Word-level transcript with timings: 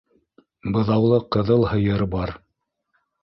Быҙаулы 0.77 1.19
ҡыҙыл 1.37 1.67
һыйыр 1.73 2.05
бар. 2.17 2.33